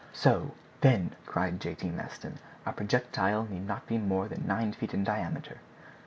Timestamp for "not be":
3.67-3.99